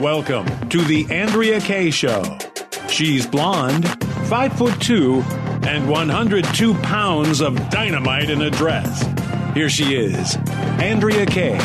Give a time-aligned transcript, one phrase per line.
[0.00, 2.38] Welcome to the Andrea Kaye Show.
[2.88, 3.86] She's blonde,
[4.28, 5.20] five foot two,
[5.66, 9.04] and 102 pounds of dynamite in a dress.
[9.52, 10.36] Here she is,
[10.80, 11.58] Andrea Kaye.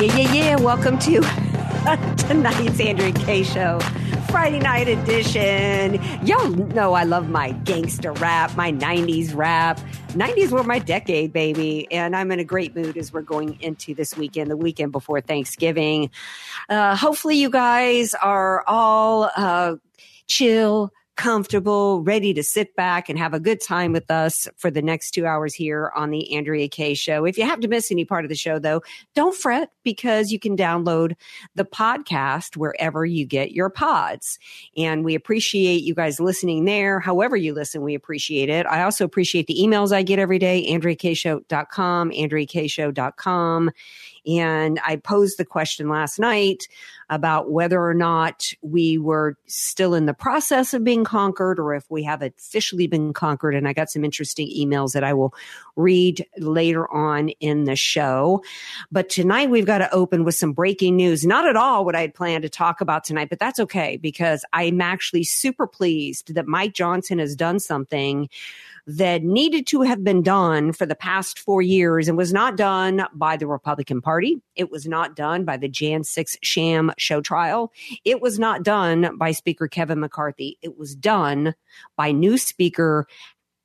[0.00, 0.56] Yeah, yeah, yeah.
[0.56, 1.20] Welcome to
[2.16, 3.78] tonight's Andrea Kaye Show.
[4.34, 6.02] Friday night edition.
[6.26, 9.78] Y'all know I love my gangster rap, my 90s rap.
[10.08, 11.86] 90s were my decade, baby.
[11.92, 15.20] And I'm in a great mood as we're going into this weekend, the weekend before
[15.20, 16.10] Thanksgiving.
[16.68, 19.76] Uh, hopefully, you guys are all uh,
[20.26, 24.82] chill comfortable, ready to sit back and have a good time with us for the
[24.82, 27.24] next two hours here on the Andrea Kaye Show.
[27.24, 28.82] If you have to miss any part of the show, though,
[29.14, 31.14] don't fret because you can download
[31.54, 34.38] the podcast wherever you get your pods.
[34.76, 36.98] And we appreciate you guys listening there.
[37.00, 38.66] However you listen, we appreciate it.
[38.66, 43.70] I also appreciate the emails I get every day, AndreaKShow.com, AndreaKShow.com.
[44.26, 46.66] And I posed the question last night
[47.10, 51.90] about whether or not we were still in the process of being conquered or if
[51.90, 53.54] we have officially been conquered.
[53.54, 55.34] And I got some interesting emails that I will
[55.76, 58.42] read later on in the show.
[58.90, 61.24] But tonight we've got to open with some breaking news.
[61.24, 64.44] Not at all what I had planned to talk about tonight, but that's okay because
[64.52, 68.28] I'm actually super pleased that Mike Johnson has done something
[68.86, 73.06] that needed to have been done for the past four years and was not done
[73.14, 74.42] by the Republican Party.
[74.56, 77.72] It was not done by the Jan 6 sham show trial.
[78.04, 80.58] It was not done by Speaker Kevin McCarthy.
[80.60, 81.54] It was done
[81.96, 83.06] by new Speaker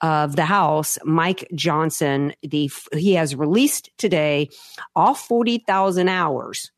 [0.02, 2.34] of the House, Mike Johnson.
[2.42, 4.50] The he has released today
[4.96, 6.72] all forty thousand hours.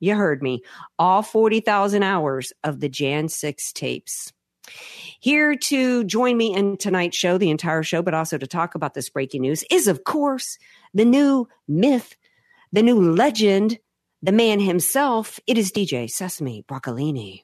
[0.00, 0.62] You heard me.
[0.98, 4.33] All forty thousand hours of the Jan six tapes.
[5.20, 8.94] Here to join me in tonight's show, the entire show, but also to talk about
[8.94, 10.58] this breaking news is, of course,
[10.92, 12.16] the new myth,
[12.72, 13.78] the new legend,
[14.22, 15.40] the man himself.
[15.46, 17.40] It is DJ Sesame Broccolini.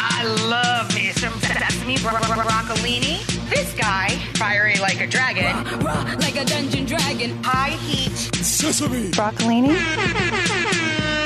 [0.00, 3.24] I love me some Sesame bro- bro- Broccolini.
[3.48, 5.78] This guy, fiery like a dragon,
[6.18, 7.42] like a dungeon dragon.
[7.44, 8.10] high heat.
[8.44, 9.76] Sesame broccolini.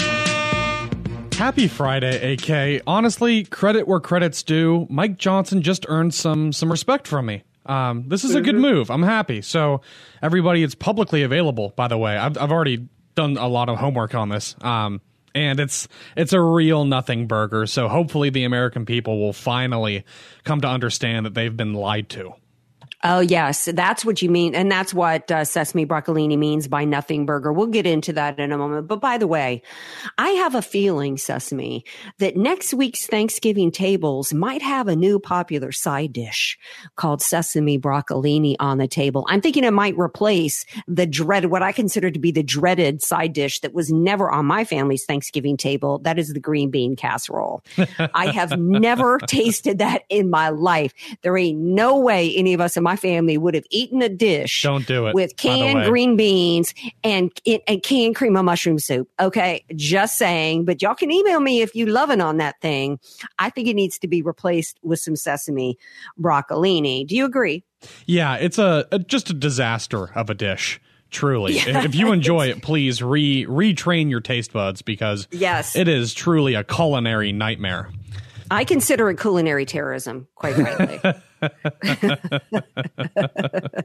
[1.36, 2.82] Happy Friday, AK.
[2.86, 4.86] Honestly, credit where credit's due.
[4.88, 7.42] Mike Johnson just earned some some respect from me.
[7.66, 8.90] Um, this is a good move.
[8.90, 9.42] I'm happy.
[9.42, 9.82] So,
[10.22, 11.74] everybody, it's publicly available.
[11.76, 14.56] By the way, I've I've already done a lot of homework on this.
[14.62, 15.02] Um,
[15.34, 17.66] and it's it's a real nothing burger.
[17.66, 20.04] So hopefully, the American people will finally
[20.44, 22.32] come to understand that they've been lied to.
[23.04, 23.66] Oh, yes.
[23.72, 24.54] That's what you mean.
[24.54, 27.52] And that's what uh, Sesame Broccolini means by nothing burger.
[27.52, 28.88] We'll get into that in a moment.
[28.88, 29.62] But by the way,
[30.16, 31.84] I have a feeling, Sesame,
[32.18, 36.58] that next week's Thanksgiving tables might have a new popular side dish
[36.96, 39.26] called Sesame Broccolini on the table.
[39.28, 43.34] I'm thinking it might replace the dreaded, what I consider to be the dreaded side
[43.34, 45.98] dish that was never on my family's Thanksgiving table.
[45.98, 47.62] That is the green bean casserole.
[48.14, 50.94] I have never tasted that in my life.
[51.20, 54.62] There ain't no way any of us in my family would have eaten a dish
[54.62, 57.32] Don't do it, with canned green beans and
[57.68, 59.08] and canned cream of mushroom soup.
[59.18, 60.64] Okay, just saying.
[60.64, 63.00] But y'all can email me if you loving on that thing.
[63.40, 65.76] I think it needs to be replaced with some sesame
[66.20, 67.04] broccolini.
[67.06, 67.64] Do you agree?
[68.06, 70.80] Yeah, it's a, a just a disaster of a dish.
[71.10, 75.74] Truly, if you enjoy it, please re retrain your taste buds because Yes.
[75.74, 77.90] it is truly a culinary nightmare.
[78.50, 81.00] I consider it culinary terrorism, quite frankly.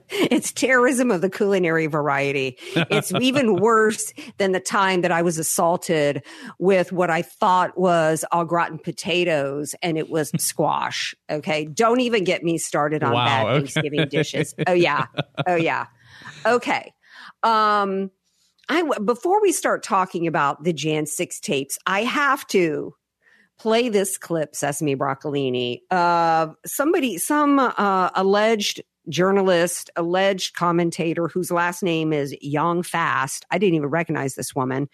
[0.09, 2.57] it's terrorism of the culinary variety.
[2.75, 6.23] It's even worse than the time that I was assaulted
[6.59, 11.15] with what I thought was au gratin potatoes and it was squash.
[11.29, 11.65] Okay.
[11.65, 13.57] Don't even get me started on Wow, bad okay.
[13.59, 14.55] Thanksgiving dishes.
[14.67, 15.05] Oh, yeah.
[15.47, 15.87] Oh, yeah.
[16.45, 16.93] Okay.
[17.43, 18.11] Um,
[18.69, 22.93] I, before we start talking about the Jan 6 tapes, I have to
[23.61, 25.81] play this clip, Sesame Broccolini.
[25.91, 33.45] Uh, somebody, some uh, alleged journalist, alleged commentator whose last name is Jong-Fast.
[33.51, 34.89] I didn't even recognize this woman,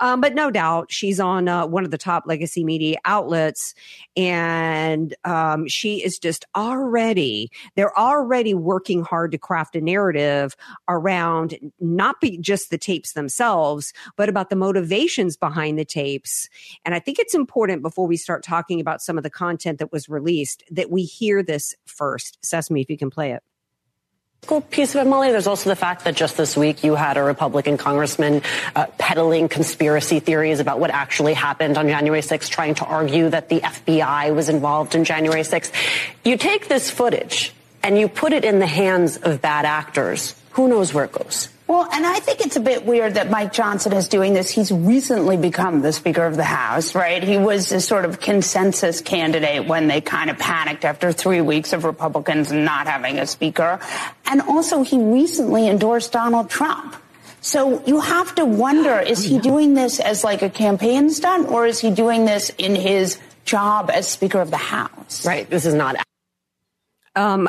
[0.00, 3.74] um, but no doubt she's on uh, one of the top legacy media outlets,
[4.16, 10.56] and um, she is just already they're already working hard to craft a narrative
[10.88, 16.48] around not be just the tapes themselves, but about the motivations behind the tapes.
[16.84, 19.92] And I think it's important before we start talking about some of the content that
[19.92, 22.38] was released that we hear this first.
[22.44, 23.42] Sesame, if you can play it
[24.70, 25.30] piece of it, Molly.
[25.30, 28.42] There's also the fact that just this week you had a Republican congressman
[28.74, 33.48] uh, peddling conspiracy theories about what actually happened on January 6th, trying to argue that
[33.48, 35.72] the FBI was involved in January 6th.
[36.24, 37.52] You take this footage
[37.82, 40.34] and you put it in the hands of bad actors.
[40.52, 41.48] Who knows where it goes?
[41.68, 44.48] Well, and I think it's a bit weird that Mike Johnson is doing this.
[44.48, 47.20] He's recently become the Speaker of the House, right?
[47.20, 51.72] He was a sort of consensus candidate when they kind of panicked after three weeks
[51.72, 53.80] of Republicans not having a Speaker.
[54.26, 56.96] And also, he recently endorsed Donald Trump.
[57.40, 61.64] So you have to wonder, is he doing this as like a campaign stunt or
[61.64, 65.24] is he doing this in his job as Speaker of the House?
[65.24, 65.48] Right.
[65.48, 65.96] This is not
[67.16, 67.48] um,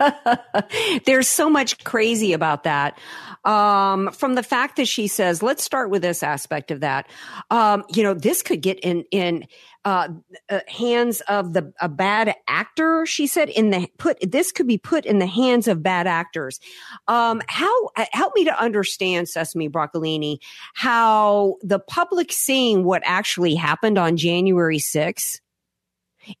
[1.04, 2.98] there's so much crazy about that.
[3.44, 7.08] Um, from the fact that she says, let's start with this aspect of that.
[7.50, 9.46] Um, you know, this could get in, in,
[9.84, 10.08] uh,
[10.48, 13.04] uh, hands of the a bad actor.
[13.04, 16.60] She said in the put this could be put in the hands of bad actors.
[17.08, 20.38] Um, how uh, help me to understand Sesame Broccolini
[20.74, 25.40] how the public seeing what actually happened on January 6th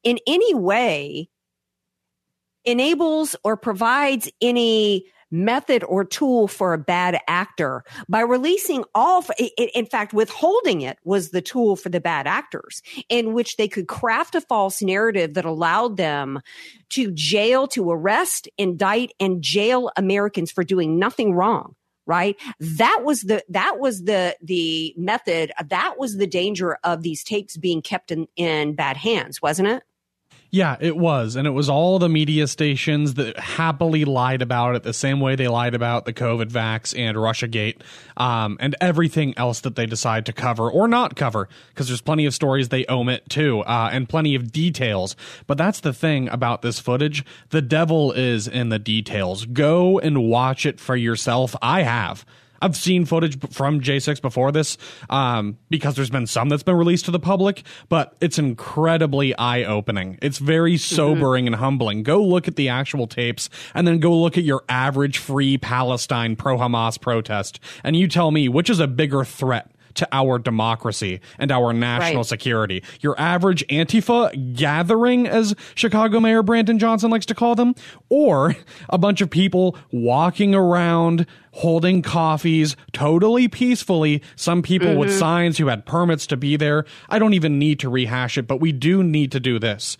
[0.04, 1.28] in any way
[2.64, 7.84] enables or provides any method or tool for a bad actor.
[8.08, 9.24] By releasing all
[9.56, 13.88] in fact withholding it was the tool for the bad actors in which they could
[13.88, 16.40] craft a false narrative that allowed them
[16.90, 21.74] to jail to arrest indict and jail americans for doing nothing wrong
[22.06, 22.36] right?
[22.58, 27.56] That was the that was the the method that was the danger of these tapes
[27.56, 29.82] being kept in in bad hands wasn't it
[30.54, 31.34] yeah, it was.
[31.34, 35.34] And it was all the media stations that happily lied about it the same way
[35.34, 37.80] they lied about the COVID vax and Russiagate
[38.18, 42.26] um, and everything else that they decide to cover or not cover, because there's plenty
[42.26, 45.16] of stories they omit too, uh, and plenty of details.
[45.46, 47.24] But that's the thing about this footage.
[47.48, 49.46] The devil is in the details.
[49.46, 51.56] Go and watch it for yourself.
[51.62, 52.26] I have.
[52.62, 54.78] I've seen footage from J6 before this
[55.10, 59.64] um, because there's been some that's been released to the public, but it's incredibly eye
[59.64, 60.18] opening.
[60.22, 60.94] It's very mm-hmm.
[60.94, 61.54] sobering mm-hmm.
[61.54, 62.02] and humbling.
[62.04, 66.36] Go look at the actual tapes and then go look at your average free Palestine
[66.36, 71.20] pro Hamas protest, and you tell me which is a bigger threat to our democracy
[71.38, 72.26] and our national right.
[72.26, 72.82] security.
[73.00, 77.74] Your average Antifa gathering, as Chicago Mayor Brandon Johnson likes to call them,
[78.08, 78.56] or
[78.88, 84.22] a bunch of people walking around holding coffees totally peacefully.
[84.36, 84.98] Some people mm-hmm.
[84.98, 86.84] with signs who had permits to be there.
[87.08, 89.96] I don't even need to rehash it, but we do need to do this.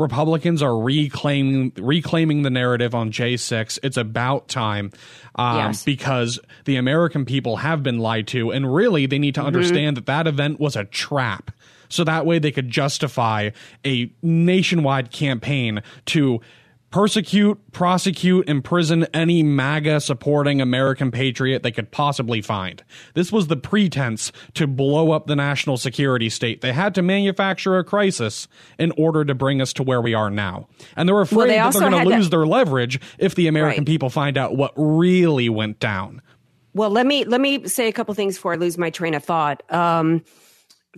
[0.00, 3.78] Republicans are reclaiming reclaiming the narrative on J6.
[3.82, 4.90] It's about time
[5.34, 5.84] um, yes.
[5.84, 9.48] because the American people have been lied to, and really they need to mm-hmm.
[9.48, 11.50] understand that that event was a trap.
[11.90, 13.50] So that way they could justify
[13.84, 16.40] a nationwide campaign to
[16.90, 22.82] persecute, prosecute, imprison any MAGA supporting American patriot they could possibly find.
[23.14, 26.60] This was the pretense to blow up the national security state.
[26.60, 28.48] They had to manufacture a crisis
[28.78, 30.68] in order to bring us to where we are now.
[30.96, 33.82] And they're afraid well, they that they're going to lose their leverage if the American
[33.82, 33.86] right.
[33.86, 36.22] people find out what really went down.
[36.72, 39.24] Well, let me let me say a couple things before I lose my train of
[39.24, 39.62] thought.
[39.72, 40.22] Um,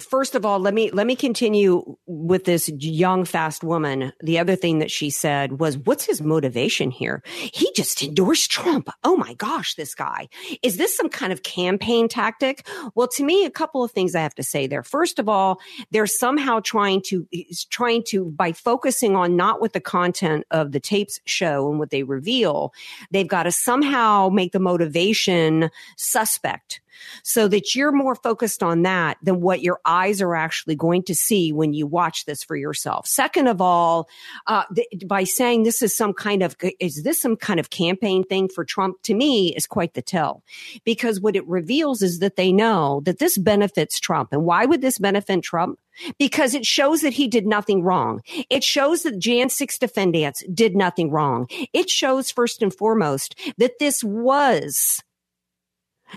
[0.00, 4.12] first of all, let me let me continue with this Jong-Fast woman.
[4.20, 7.22] The other thing that she said was, "What's his motivation here?
[7.52, 8.88] He just endorsed Trump.
[9.04, 10.28] Oh my gosh, this guy
[10.62, 14.20] is this some kind of campaign tactic?" Well, to me, a couple of things I
[14.20, 14.82] have to say there.
[14.82, 17.26] First of all, they're somehow trying to
[17.70, 21.90] trying to by focusing on not what the content of the tapes show and what
[21.90, 22.72] they reveal,
[23.10, 26.81] they've got to somehow make the motivation suspect
[27.22, 31.14] so that you're more focused on that than what your eyes are actually going to
[31.14, 33.06] see when you watch this for yourself.
[33.06, 34.08] Second of all,
[34.46, 38.24] uh, th- by saying this is some kind of, is this some kind of campaign
[38.24, 40.42] thing for Trump to me is quite the tell
[40.84, 44.32] because what it reveals is that they know that this benefits Trump.
[44.32, 45.78] And why would this benefit Trump?
[46.18, 48.22] because it shows that he did nothing wrong.
[48.50, 51.46] It shows that Jan 6 defendants did nothing wrong.
[51.72, 55.02] It shows first and foremost that this was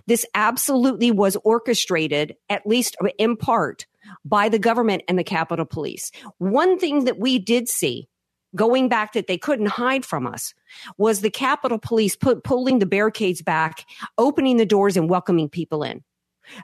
[0.07, 3.85] this absolutely was orchestrated, at least in part,
[4.23, 6.11] by the government and the Capitol Police.
[6.37, 8.07] One thing that we did see
[8.55, 10.53] going back that they couldn't hide from us
[10.97, 13.85] was the Capitol Police put, pulling the barricades back,
[14.17, 16.03] opening the doors and welcoming people in.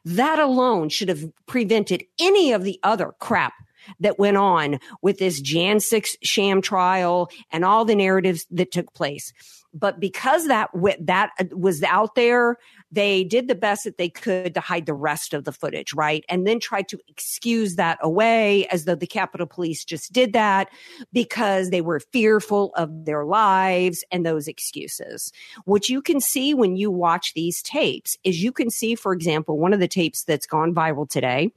[0.05, 3.53] That alone should have prevented any of the other crap
[3.99, 8.93] that went on with this Jan 6 sham trial and all the narratives that took
[8.93, 9.33] place.
[9.73, 12.57] But because that that uh, was out there,
[12.91, 16.25] they did the best that they could to hide the rest of the footage, right?
[16.27, 20.69] And then tried to excuse that away as though the Capitol Police just did that
[21.13, 25.31] because they were fearful of their lives and those excuses.
[25.65, 29.57] What you can see when you watch these tapes is you can see, for example,
[29.57, 31.51] one of the tapes that's gone viral today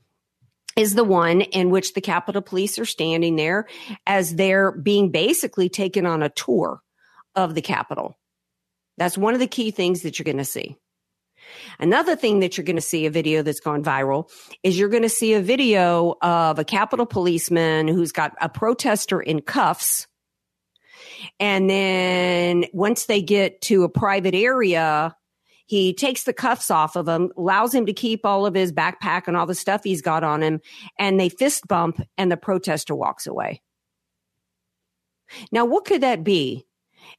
[0.77, 3.67] is the one in which the Capitol Police are standing there
[4.07, 6.81] as they're being basically taken on a tour
[7.37, 8.19] of the Capitol.
[8.97, 10.77] That's one of the key things that you're going to see.
[11.79, 14.31] Another thing that you're going to see a video that's gone viral
[14.63, 19.21] is you're going to see a video of a Capitol policeman who's got a protester
[19.21, 20.07] in cuffs.
[21.41, 25.15] And then once they get to a private area,
[25.67, 29.27] he takes the cuffs off of him, allows him to keep all of his backpack
[29.27, 30.61] and all the stuff he's got on him,
[30.99, 33.63] and they fist bump, and the protester walks away.
[35.51, 36.67] Now, what could that be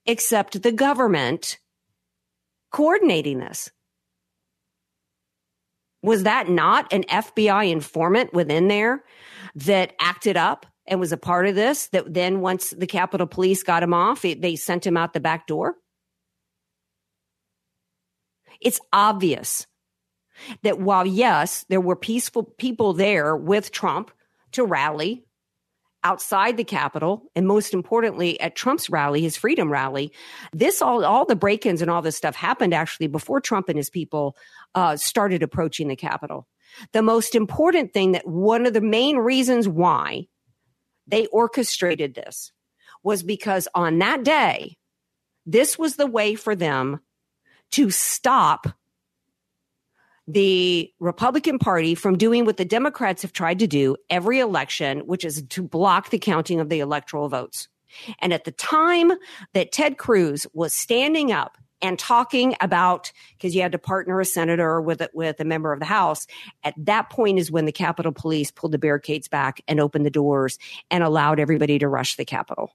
[0.06, 1.60] except the government
[2.72, 3.72] coordinating this?
[6.04, 9.04] Was that not an FBI informant within there
[9.56, 11.88] that acted up and was a part of this?
[11.88, 15.20] That then, once the Capitol Police got him off, it, they sent him out the
[15.20, 15.75] back door?
[18.62, 19.65] It's obvious
[20.63, 24.12] that while, yes, there were peaceful people there with Trump
[24.51, 25.25] to rally
[26.06, 30.14] outside the Capitol, and most importantly, at Trump's rally, his freedom rally,
[30.54, 33.78] this all, all the break ins and all this stuff happened actually before Trump and
[33.78, 34.38] his people
[34.76, 36.48] uh, started approaching the Capitol.
[36.94, 40.28] The most important thing that one of the main reasons why
[41.08, 42.52] they orchestrated this
[43.04, 44.78] was because on that day,
[45.48, 47.00] this was the way for them
[47.72, 48.68] to stop
[50.27, 55.24] the Republican Party from doing what the Democrats have tried to do every election, which
[55.24, 57.67] is to block the counting of the electoral votes.
[58.20, 59.12] And at the time
[59.53, 64.25] that Ted Cruz was standing up and talking about because you had to partner a
[64.25, 66.25] senator with with a member of the House.
[66.63, 70.10] At that point is when the Capitol Police pulled the barricades back and opened the
[70.12, 70.58] doors
[70.89, 72.72] and allowed everybody to rush the Capitol.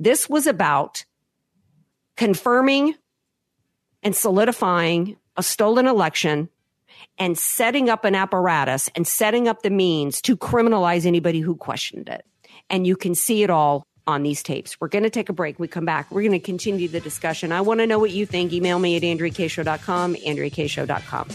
[0.00, 1.04] This was about
[2.16, 2.94] confirming
[4.02, 6.48] and solidifying a stolen election
[7.18, 12.08] and setting up an apparatus and setting up the means to criminalize anybody who questioned
[12.08, 12.24] it.
[12.70, 14.80] And you can see it all on these tapes.
[14.80, 15.58] We're going to take a break.
[15.58, 16.10] We come back.
[16.10, 17.52] We're going to continue the discussion.
[17.52, 18.52] I want to know what you think.
[18.52, 21.28] Email me at AndreaKShow.com, AndreaKShow.com.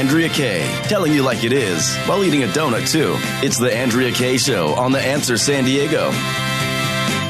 [0.00, 3.16] Andrea Kaye, telling you like it is while eating a donut, too.
[3.46, 6.10] It's the Andrea Kaye Show on The Answer San Diego.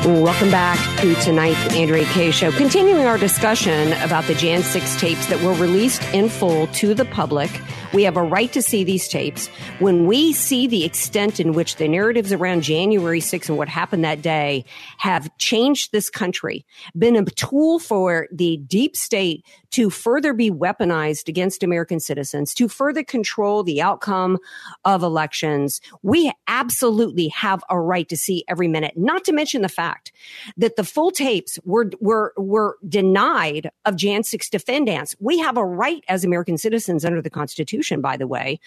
[0.04, 2.50] Welcome back to tonight's Andrea Kaye Show.
[2.52, 7.04] Continuing our discussion about the Jan 6 tapes that were released in full to the
[7.04, 7.50] public.
[7.92, 9.48] We have a right to see these tapes.
[9.78, 14.04] When we see the extent in which the narratives around January 6 and what happened
[14.04, 14.64] that day
[14.96, 16.64] have changed this country,
[16.96, 22.68] been a tool for the deep state to further be weaponized against American citizens, to
[22.68, 24.38] further control the outcome
[24.84, 29.68] of elections, we absolutely have a right to see every minute, not to mention the
[29.68, 29.89] fact
[30.56, 35.16] that the full tapes were, were, were denied of Jan 6 defendants.
[35.20, 38.60] We have a right as American citizens under the Constitution, by the way,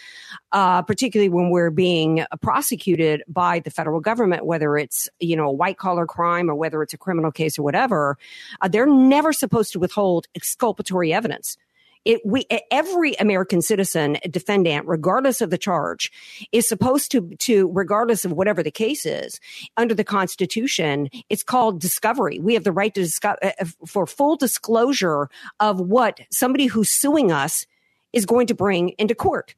[0.51, 5.51] uh, particularly when we're being prosecuted by the federal government, whether it's, you know, a
[5.51, 8.17] white collar crime or whether it's a criminal case or whatever,
[8.61, 11.57] uh, they're never supposed to withhold exculpatory evidence.
[12.05, 16.11] It, we, every American citizen defendant, regardless of the charge,
[16.51, 19.39] is supposed to, to, regardless of whatever the case is,
[19.77, 22.39] under the Constitution, it's called discovery.
[22.39, 25.29] We have the right to discover, uh, uh, for full disclosure
[25.61, 27.65] of what somebody who's suing us
[28.11, 29.55] is going to bring into court.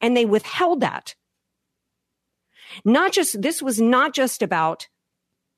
[0.00, 1.16] And they withheld that.
[2.84, 4.86] Not just, this was not just about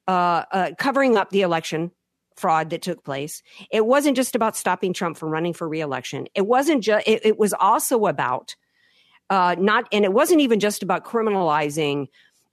[0.09, 1.91] uh, uh, covering up the election
[2.41, 3.43] fraud that took place.
[3.71, 6.27] It wasn't just about stopping Trump from running for reelection.
[6.35, 8.57] It wasn't just, it, it, was also about
[9.29, 12.09] uh, not, and it wasn't even just about criminalizing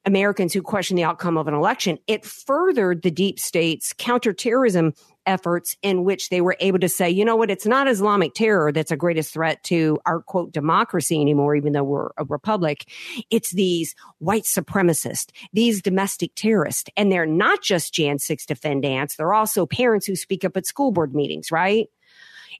[0.06, 1.98] Americans who question the outcome of an election.
[2.08, 4.94] It furthered the deep state's counterterrorism
[5.27, 8.72] efforts in which they were able to say, you know what, it's not Islamic terror
[8.72, 12.86] that's a greatest threat to our quote democracy anymore, even though we're a republic.
[13.29, 16.89] It's these white supremacists, these domestic terrorists.
[16.96, 19.15] And they're not just Jan 6 defendants.
[19.15, 21.88] They're also parents who speak up at school board meetings, right?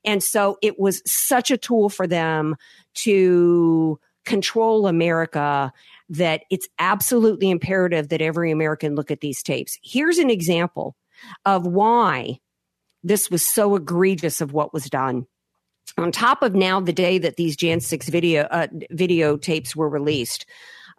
[0.06, 2.56] And so it was such a tool for them
[2.96, 5.72] to control America
[6.10, 9.80] that it's absolutely imperative that every American look at these tapes.
[9.82, 10.96] Here's an example
[11.46, 12.40] of why
[13.04, 15.28] this was so egregious of what was done.
[15.98, 20.46] On top of now the day that these Jan 6 video uh, videotapes were released,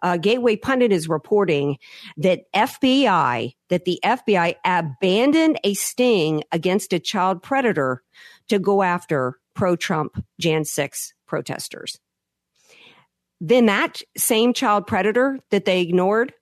[0.01, 1.77] uh, Gateway Pundit is reporting
[2.17, 8.01] that FBI that the FBI abandoned a sting against a child predator
[8.47, 11.99] to go after pro-Trump Jan 6 protesters.
[13.41, 16.33] Then that same child predator that they ignored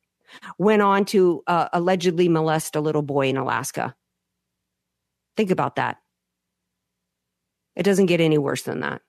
[0.57, 3.95] went on to uh, allegedly molest a little boy in Alaska.
[5.37, 5.97] Think about that.
[7.75, 9.01] It doesn't get any worse than that.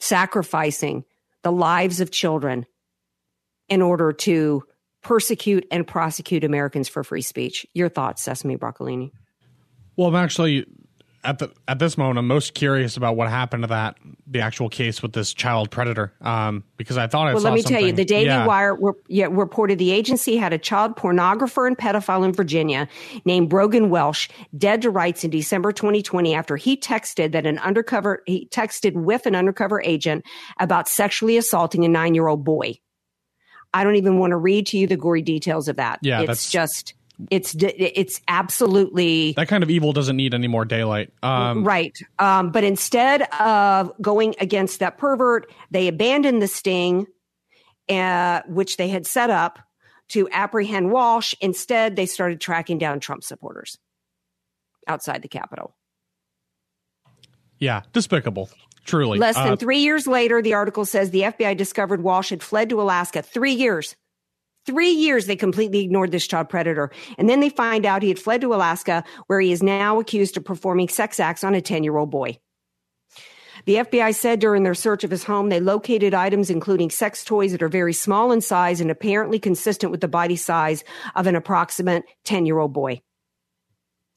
[0.00, 1.04] Sacrificing
[1.42, 2.66] the lives of children
[3.68, 4.64] in order to
[5.02, 7.64] persecute and prosecute Americans for free speech.
[7.74, 9.12] Your thoughts, Sesame Broccolini?
[9.96, 10.66] Well, I'm actually
[11.24, 13.96] at the at this moment, I'm most curious about what happened to that
[14.30, 16.12] the actual case with this child predator.
[16.20, 18.46] Um, because I thought I well, let me tell you, the Daily yeah.
[18.46, 22.88] Wire re- yeah, reported the agency had a child pornographer and pedophile in Virginia
[23.24, 28.22] named Brogan Welsh dead to rights in December 2020 after he texted that an undercover
[28.26, 30.24] he texted with an undercover agent
[30.60, 32.74] about sexually assaulting a nine year old boy.
[33.74, 35.98] I don't even want to read to you the gory details of that.
[36.02, 36.94] Yeah, it's just
[37.30, 41.12] it's it's absolutely that kind of evil doesn't need any more daylight.
[41.22, 41.96] Um, right.
[42.18, 47.06] Um, but instead of going against that pervert, they abandoned the sting,
[47.88, 49.58] uh, which they had set up
[50.10, 51.34] to apprehend Walsh.
[51.40, 53.78] Instead, they started tracking down Trump supporters
[54.86, 55.74] outside the Capitol.
[57.58, 58.48] Yeah, despicable.
[58.84, 59.18] Truly.
[59.18, 62.70] Less than Uh, three years later, the article says the FBI discovered Walsh had fled
[62.70, 63.20] to Alaska.
[63.20, 63.96] Three years.
[64.68, 66.90] Three years they completely ignored this child predator.
[67.16, 70.36] And then they find out he had fled to Alaska, where he is now accused
[70.36, 72.38] of performing sex acts on a 10 year old boy.
[73.64, 77.52] The FBI said during their search of his home, they located items including sex toys
[77.52, 80.84] that are very small in size and apparently consistent with the body size
[81.16, 83.00] of an approximate 10 year old boy.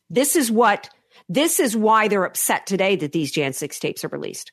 [0.09, 0.89] This is what,
[1.29, 4.51] this is why they're upset today that these Jan 6 tapes are released.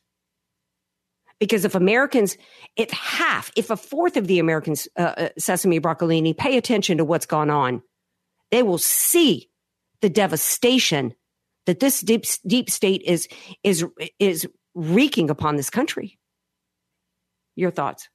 [1.39, 2.37] Because if Americans,
[2.75, 7.05] if half, if a fourth of the Americans, uh, uh, Sesame Broccolini, pay attention to
[7.05, 7.81] what's gone on,
[8.51, 9.49] they will see
[10.01, 11.13] the devastation
[11.65, 13.27] that this deep deep state is
[13.63, 13.85] is
[14.17, 16.17] is wreaking upon this country.
[17.55, 18.09] Your thoughts?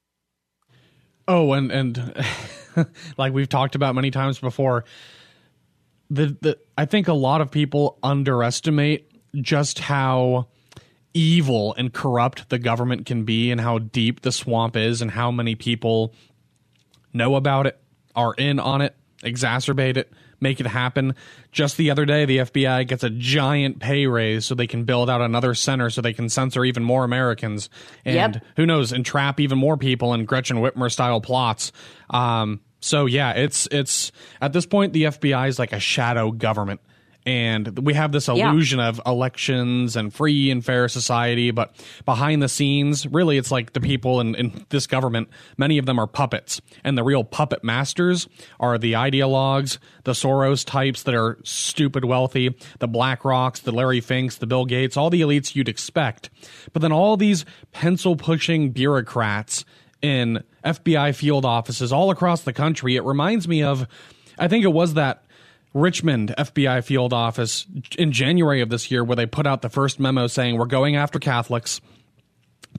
[1.27, 2.25] Oh, and and
[3.17, 4.85] like we've talked about many times before,
[6.09, 10.49] the the I think a lot of people underestimate just how
[11.15, 15.31] evil and corrupt the government can be and how deep the swamp is and how
[15.31, 16.13] many people
[17.13, 17.79] know about it,
[18.15, 21.15] are in on it, exacerbate it, make it happen.
[21.53, 25.09] Just the other day, the FBI gets a giant pay raise so they can build
[25.09, 27.69] out another center so they can censor even more Americans
[28.03, 28.43] and Yep.
[28.57, 31.71] who knows, entrap even more people in Gretchen Whitmer style plots.
[32.09, 36.81] Um, so yeah, it's it's at this point the FBI is like a shadow government.
[37.25, 38.51] And we have this Yeah.
[38.51, 43.73] illusion of elections and free and fair society, but behind the scenes, really, it's like
[43.73, 46.61] the people in, in this government, many of them are puppets.
[46.83, 48.27] And the real puppet masters
[48.59, 54.01] are the ideologues, the Soros types that are stupid wealthy, the Black Rocks, the Larry
[54.01, 56.29] Finks, the Bill Gates, all the elites you'd expect.
[56.73, 59.65] But then all these pencil pushing bureaucrats
[60.01, 63.87] in FBI field offices all across the country, it reminds me of,
[64.37, 65.23] I think it was that
[65.75, 69.99] Richmond FBI field office in January of this year, where they put out the first
[69.99, 71.81] memo saying we're going after Catholics.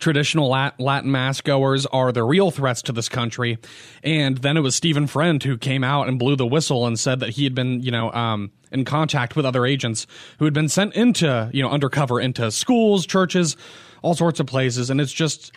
[0.00, 3.58] Traditional Latin mass goers are the real threats to this country.
[4.02, 7.20] And then it was Stephen Friend who came out and blew the whistle and said
[7.20, 10.06] that he had been, you know, um, in contact with other agents
[10.38, 13.56] who had been sent into, you know, undercover into schools, churches,
[14.02, 14.90] all sorts of places.
[14.90, 15.52] And it's just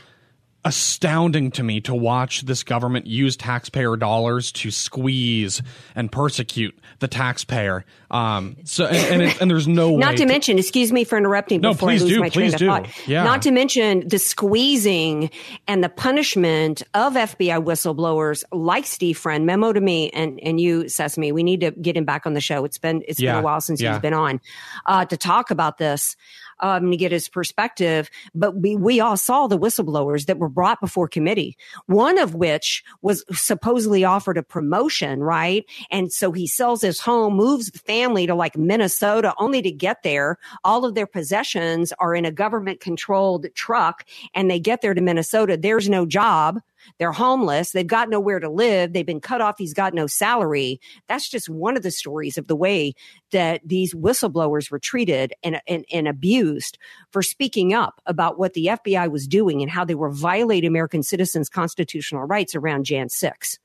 [0.65, 5.62] astounding to me to watch this government use taxpayer dollars to squeeze
[5.95, 7.86] and persecute the taxpayer.
[8.12, 11.17] Um, so and and, it, and there's no Not way to mention, excuse me for
[11.17, 12.65] interrupting No, before please I lose do, my train please of do.
[12.67, 13.08] thought.
[13.08, 13.24] Yeah.
[13.24, 15.30] Not to mention the squeezing
[15.67, 19.45] and the punishment of FBI whistleblowers like Steve Friend.
[19.45, 21.32] Memo to me and, and you, Sesame.
[21.32, 22.65] We need to get him back on the show.
[22.65, 23.93] It's been it's Yeah, been a while since yeah.
[23.93, 24.41] he's been on
[24.86, 26.17] uh, to talk about this.
[26.60, 28.10] Um, to get his perspective.
[28.34, 32.84] But we, we all saw the whistleblowers that were brought before committee, one of which
[33.02, 35.65] was supposedly offered a promotion, right?
[35.91, 40.04] And so he sells his home, moves the family to like Minnesota only to get
[40.04, 40.38] there.
[40.63, 45.02] All of their possessions are in a government controlled truck and they get there to
[45.02, 45.58] Minnesota.
[45.58, 46.60] There's no job.
[46.98, 47.72] They're homeless.
[47.72, 48.94] They've got nowhere to live.
[48.94, 49.56] They've been cut off.
[49.58, 50.80] He's got no salary.
[51.08, 52.94] That's just one of the stories of the way
[53.32, 56.78] that these whistleblowers were treated and, and, and abused
[57.12, 61.04] for speaking up about what the FBI was doing and how they were violating American
[61.04, 63.60] citizens' constitutional rights around Jan 6.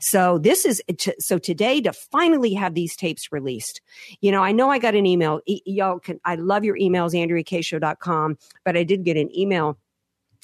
[0.00, 0.82] So this is
[1.20, 3.80] so today to finally have these tapes released.
[4.20, 5.40] You know, I know I got an email.
[5.46, 9.78] E- y'all can, I love your emails, AndreaKShow.com, but I did get an email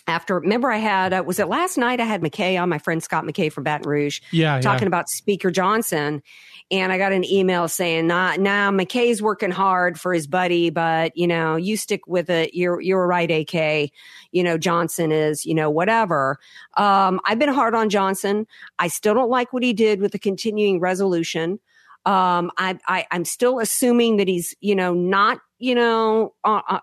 [0.07, 3.03] after remember I had uh, was it last night I had McKay on my friend
[3.03, 4.89] Scott McKay from Baton Rouge yeah talking yeah.
[4.89, 6.23] about Speaker Johnson.
[6.71, 11.17] And I got an email saying nah nah McKay's working hard for his buddy but
[11.17, 12.55] you know you stick with it.
[12.55, 13.91] You're you're right AK
[14.33, 16.39] you know Johnson is you know whatever.
[16.77, 18.47] Um, I've been hard on Johnson.
[18.79, 21.59] I still don't like what he did with the continuing resolution.
[22.07, 26.81] Um, I, I I'm still assuming that he's you know not you know uh, uh,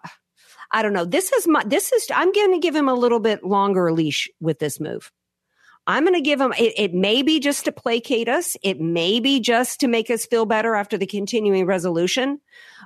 [0.72, 1.06] I don't know.
[1.06, 4.30] This is my, this is, I'm going to give him a little bit longer leash
[4.40, 5.12] with this move.
[5.88, 8.58] I'm going to give him, it, it may be just to placate us.
[8.64, 12.42] It may be just to make us feel better after the continuing resolution,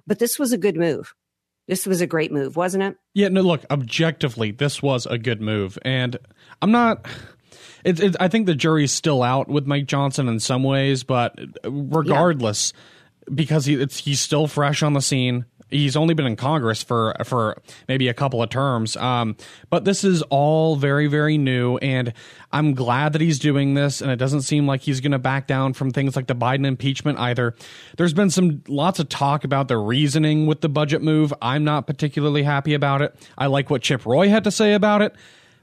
[0.06, 1.14] but this was a good move.
[1.68, 2.98] This was a great move, wasn't it?
[3.14, 5.78] Yeah, no, look, objectively, this was a good move.
[5.86, 6.18] And
[6.62, 7.08] I'm not,
[7.86, 11.40] it, it, I think the jury's still out with Mike Johnson in some ways, but
[11.64, 13.34] regardless, yeah.
[13.36, 17.62] because he, he's still fresh on the scene he's only been in Congress for for
[17.88, 18.96] maybe a couple of terms.
[18.98, 19.36] Um,
[19.70, 22.14] but this is all very very new, and
[22.52, 24.02] I'm glad that he's doing this.
[24.02, 26.66] And it doesn't seem like he's going to back down from things like the Biden
[26.66, 27.56] impeachment either.
[27.98, 31.34] There's been some lots of talk about the reasoning with the budget move.
[31.42, 33.16] I'm not particularly happy about it.
[33.38, 35.16] I like what Chip Roy had to say about it.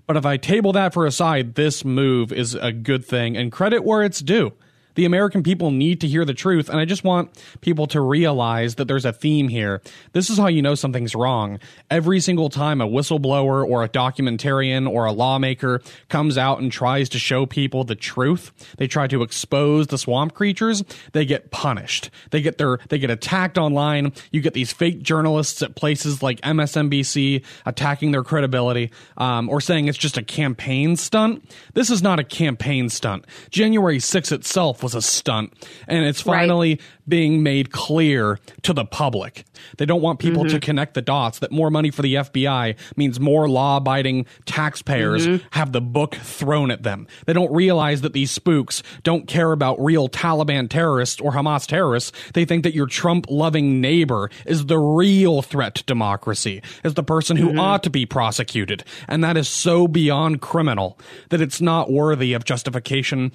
[0.06, 3.50] But if I table that for a side, this move is a good thing and
[3.50, 4.52] credit where it's due.
[4.96, 7.30] The American people need to hear the truth, and I just want
[7.60, 9.82] people to realize that there's a theme here.
[10.12, 11.60] This is how you know something's wrong.
[11.90, 17.10] Every single time a whistleblower or a documentarian or a lawmaker comes out and tries
[17.10, 20.82] to show people the truth, they try to expose the swamp creatures,
[21.12, 22.10] they get punished.
[22.30, 24.14] They get their they get attacked online.
[24.30, 29.88] You get these fake journalists at places like MSNBC attacking their credibility um, or saying
[29.88, 31.44] it's just a campaign stunt.
[31.74, 33.26] This is not a campaign stunt.
[33.50, 35.52] January 6th itself was a stunt
[35.88, 36.80] and it's finally right.
[37.08, 39.44] being made clear to the public.
[39.78, 40.54] They don't want people mm-hmm.
[40.54, 45.26] to connect the dots that more money for the FBI means more law abiding taxpayers
[45.26, 45.44] mm-hmm.
[45.50, 47.08] have the book thrown at them.
[47.26, 52.12] They don't realize that these spooks don't care about real Taliban terrorists or Hamas terrorists.
[52.34, 57.02] They think that your Trump loving neighbor is the real threat to democracy, is the
[57.02, 57.58] person who mm-hmm.
[57.58, 58.84] ought to be prosecuted.
[59.08, 60.96] And that is so beyond criminal
[61.30, 63.32] that it's not worthy of justification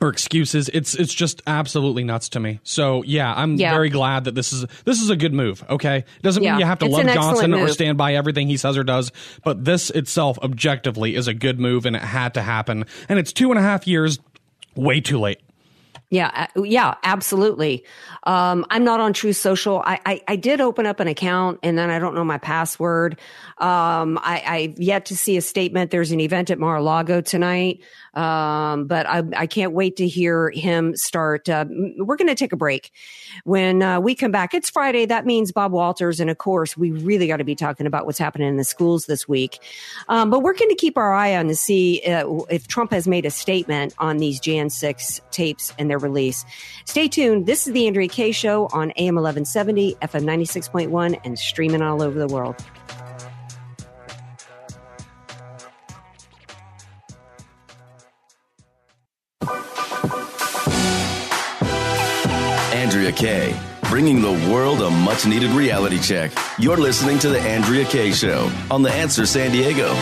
[0.00, 0.68] or excuses.
[0.70, 2.60] It's it's just absolutely nuts to me.
[2.62, 3.72] So yeah, I'm yeah.
[3.72, 5.64] very glad that this is this is a good move.
[5.68, 6.52] Okay, it doesn't yeah.
[6.52, 9.12] mean you have to it's love Johnson or stand by everything he says or does,
[9.44, 12.84] but this itself objectively is a good move, and it had to happen.
[13.08, 14.18] And it's two and a half years,
[14.74, 15.40] way too late.
[16.10, 17.84] Yeah, yeah, absolutely.
[18.22, 19.82] Um, I'm not on Truth Social.
[19.84, 23.18] I, I, I, did open up an account and then I don't know my password.
[23.58, 25.90] Um, I, I've yet to see a statement.
[25.90, 27.80] There's an event at Mar-a-Lago tonight.
[28.14, 31.48] Um, but I, I can't wait to hear him start.
[31.48, 31.66] Uh,
[31.98, 32.90] we're going to take a break.
[33.44, 35.06] When uh, we come back, it's Friday.
[35.06, 36.18] That means Bob Walters.
[36.18, 39.06] And of course, we really got to be talking about what's happening in the schools
[39.06, 39.60] this week.
[40.08, 43.06] Um, but we're going to keep our eye on to see uh, if Trump has
[43.06, 46.44] made a statement on these Jan 6 tapes and their release.
[46.84, 47.46] Stay tuned.
[47.46, 52.18] This is the Andrea Kaye Show on AM 1170, FM 96.1, and streaming all over
[52.18, 52.56] the world.
[62.88, 66.30] Andrea Kaye, bringing the world a much needed reality check.
[66.58, 69.92] You're listening to The Andrea Kaye Show on The Answer San Diego.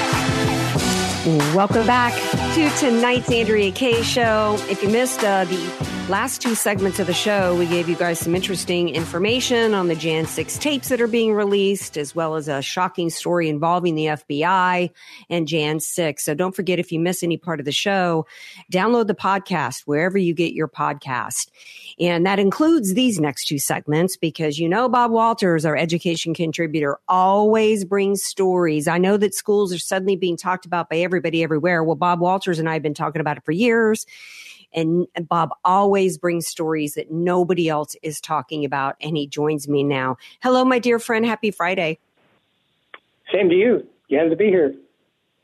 [1.57, 2.13] Welcome back
[2.55, 4.57] to tonight's Andrea Kaye Show.
[4.69, 8.21] If you missed uh, the last two segments of the show, we gave you guys
[8.21, 12.47] some interesting information on the Jan 6 tapes that are being released, as well as
[12.47, 14.91] a shocking story involving the FBI
[15.29, 16.25] and Jan 6.
[16.25, 18.25] So don't forget, if you miss any part of the show,
[18.73, 21.51] download the podcast wherever you get your podcast.
[21.99, 26.99] And that includes these next two segments because you know Bob Walters, our education contributor,
[27.09, 28.87] always brings stories.
[28.87, 31.83] I know that schools are suddenly being talked about by everybody everywhere.
[31.83, 34.07] Well, Bob Walters and I have been talking about it for years.
[34.73, 38.97] And Bob always brings stories that nobody else is talking about.
[39.01, 40.19] And he joins me now.
[40.43, 41.25] Hello, my dear friend.
[41.25, 41.99] Happy Friday.
[43.33, 43.87] Same to you.
[44.09, 44.75] Glad to be here.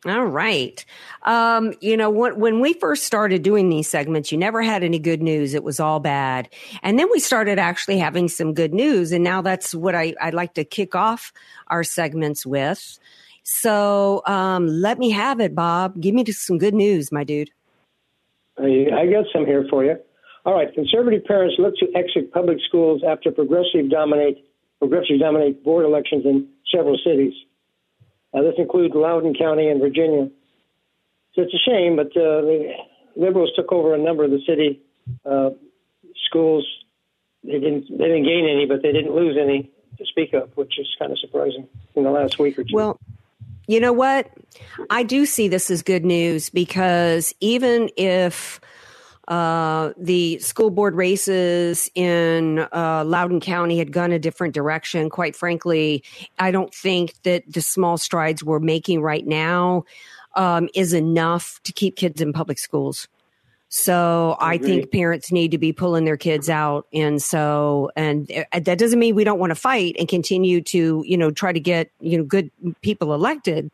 [0.04, 0.85] All right.
[1.22, 4.98] Um, you know, when, when we first started doing these segments, you never had any
[4.98, 5.54] good news.
[5.54, 6.48] It was all bad.
[6.82, 9.12] And then we started actually having some good news.
[9.12, 11.32] And now that's what I, I'd like to kick off
[11.68, 12.98] our segments with.
[13.44, 16.00] So um, let me have it, Bob.
[16.00, 17.50] Give me some good news, my dude.
[18.62, 19.96] I got some here for you.
[20.44, 20.72] All right.
[20.75, 24.44] Conservative parents look to exit public schools after progressive dominate
[24.79, 27.33] progressive dominate board elections in several cities.
[28.35, 30.29] Uh, this includes Loudoun County and Virginia.
[31.35, 32.72] So it's a shame, but uh, the
[33.16, 34.83] liberals took over a number of the city
[35.25, 35.51] uh,
[36.27, 36.66] schools.
[37.44, 40.79] They didn't they didn't gain any, but they didn't lose any to speak of, which
[40.79, 42.75] is kind of surprising in the last week or two.
[42.75, 42.98] Well,
[43.66, 44.31] you know what?
[44.90, 48.61] I do see this as good news because even if
[49.29, 55.09] uh, the school board races in uh, Loudoun County had gone a different direction.
[55.11, 56.03] Quite frankly,
[56.38, 59.85] I don't think that the small strides we're making right now
[60.35, 63.07] um, is enough to keep kids in public schools.
[63.74, 66.87] So I, I think parents need to be pulling their kids out.
[66.92, 71.02] And so, and uh, that doesn't mean we don't want to fight and continue to,
[71.06, 72.50] you know, try to get, you know, good
[72.82, 73.70] people elected.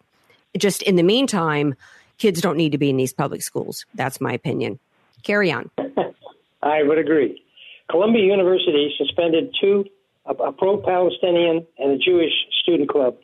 [0.57, 1.75] Just in the meantime,
[2.17, 3.87] kids don't need to be in these public schools.
[3.93, 4.79] That's my opinion.
[5.25, 5.69] Carry on.
[6.63, 7.43] I would agree.
[7.91, 9.85] Columbia University suspended two,
[10.27, 12.33] a, a pro Palestinian and a Jewish
[12.63, 13.17] student club.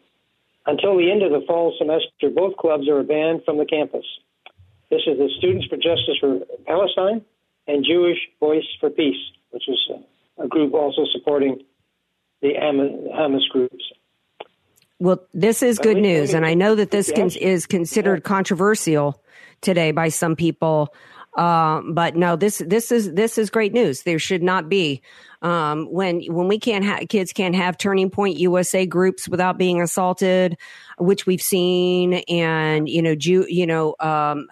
[0.66, 4.04] Until the end of the fall semester, both clubs are banned from the campus.
[4.90, 7.24] This is the Students for Justice for Palestine
[7.66, 9.16] and Jewish Voice for Peace,
[9.50, 9.78] which is
[10.38, 11.62] a group also supporting
[12.42, 13.84] the Hamas groups.
[15.00, 19.20] Well, this is good news, and I know that this can, is considered controversial
[19.60, 20.94] today by some people.
[21.36, 24.02] Um, but no, this this is this is great news.
[24.02, 25.02] There should not be
[25.42, 29.80] um, when when we can't have kids can't have Turning Point USA groups without being
[29.80, 30.56] assaulted,
[30.98, 33.94] which we've seen, and you know, Jew, you know.
[34.00, 34.48] Um,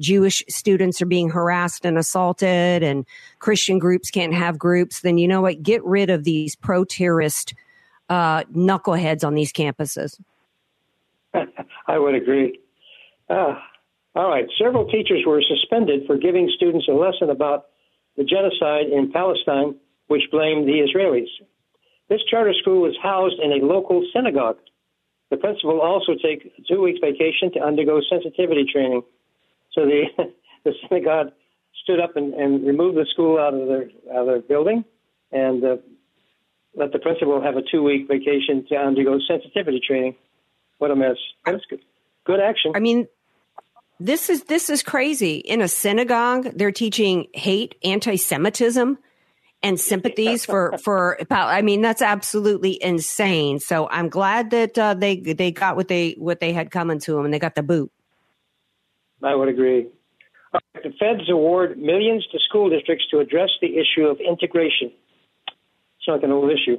[0.00, 3.04] Jewish students are being harassed and assaulted, and
[3.40, 5.60] Christian groups can't have groups, then you know what?
[5.60, 7.52] Get rid of these pro terrorist
[8.08, 10.20] uh, knuckleheads on these campuses.
[11.34, 12.60] I would agree.
[13.28, 13.56] Uh,
[14.18, 14.46] all right.
[14.60, 17.66] Several teachers were suspended for giving students a lesson about
[18.16, 19.76] the genocide in Palestine,
[20.08, 21.30] which blamed the Israelis.
[22.08, 24.56] This charter school is housed in a local synagogue.
[25.30, 29.02] The principal also a two weeks vacation to undergo sensitivity training.
[29.72, 30.06] So the
[30.64, 31.28] the synagogue
[31.84, 34.84] stood up and, and removed the school out of their out of their building,
[35.30, 35.76] and uh,
[36.74, 40.16] let the principal have a two week vacation to undergo sensitivity training.
[40.78, 41.18] What a mess!
[41.46, 41.82] That's good.
[42.24, 42.72] Good action.
[42.74, 43.06] I mean,
[44.00, 45.36] this is this is crazy.
[45.36, 48.98] In a synagogue, they're teaching hate, anti-Semitism,
[49.62, 51.18] and sympathies for for.
[51.30, 53.58] I mean, that's absolutely insane.
[53.58, 57.12] So I'm glad that uh, they they got what they what they had coming to
[57.12, 57.90] them, and they got the boot.
[59.22, 59.88] I would agree.
[60.52, 64.92] The feds award millions to school districts to address the issue of integration.
[65.98, 66.78] It's not an old issue.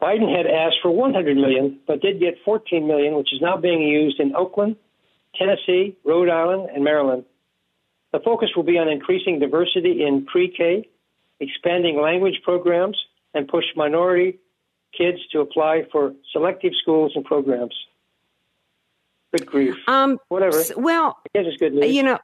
[0.00, 3.80] Biden had asked for 100 million, but did get 14 million, which is now being
[3.80, 4.76] used in Oakland,
[5.38, 7.24] Tennessee, Rhode Island, and Maryland.
[8.12, 10.88] The focus will be on increasing diversity in pre K,
[11.40, 12.96] expanding language programs,
[13.34, 14.38] and push minority
[14.96, 17.74] kids to apply for selective schools and programs.
[19.36, 19.74] Good grief.
[19.88, 20.62] Um, Whatever.
[20.76, 21.92] Well, I guess it's good news.
[21.92, 22.18] You know,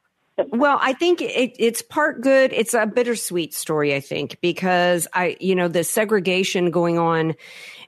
[0.49, 2.53] well, I think it, it's part good.
[2.53, 7.35] It's a bittersweet story, I think, because I, you know, the segregation going on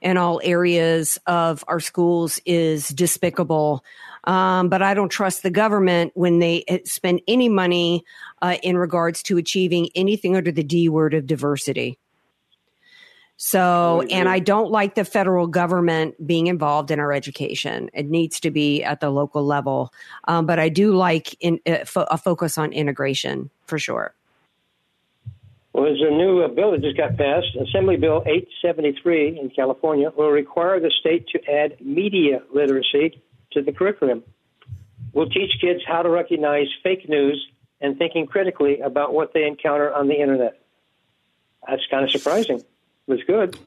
[0.02, 3.84] in all areas of our schools is despicable.
[4.26, 8.04] Um, but I don't trust the government when they eh, spend any money
[8.42, 11.98] uh, in regards to achieving anything under the D word of diversity.
[13.36, 17.90] So, and I don't like the federal government being involved in our education.
[17.94, 19.92] It needs to be at the local level.
[20.30, 24.14] Um, but I do like in, uh, fo- a focus on integration for sure.
[25.74, 27.48] Well, there's a new uh, bill that just got passed.
[27.60, 33.22] Assembly Bill 873 in California will require the state to add media literacy
[33.54, 34.24] to the curriculum.
[35.14, 37.48] We'll teach kids how to recognize fake news
[37.80, 40.60] and thinking critically about what they encounter on the internet.
[41.68, 42.58] That's kind of surprising.
[42.60, 42.66] It
[43.08, 43.58] was good.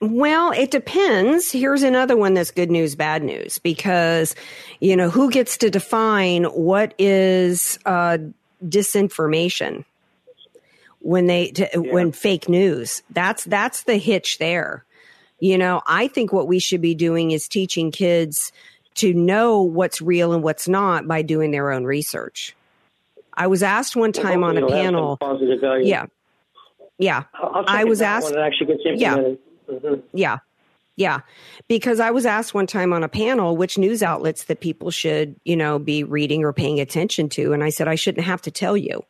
[0.00, 1.50] Well, it depends.
[1.50, 4.34] Here's another one that's good news, bad news, because,
[4.80, 8.18] you know, who gets to define what is uh,
[8.64, 9.84] disinformation
[10.98, 11.92] when they, t- yeah.
[11.92, 13.02] when fake news?
[13.10, 14.84] That's, that's the hitch there.
[15.40, 18.52] You know, I think what we should be doing is teaching kids
[18.96, 22.54] to know what's real and what's not by doing their own research.
[23.32, 25.18] I was asked one time on a panel.
[25.82, 26.06] Yeah.
[26.98, 27.24] Yeah.
[27.34, 28.30] I'll was asked.
[28.30, 28.82] It actually gets.
[29.00, 29.16] Yeah.
[29.68, 30.00] Mm-hmm.
[30.12, 30.38] Yeah.
[30.96, 31.20] Yeah,
[31.66, 35.34] because I was asked one time on a panel which news outlets that people should,
[35.44, 38.52] you know, be reading or paying attention to, and I said I shouldn't have to
[38.52, 39.04] tell you.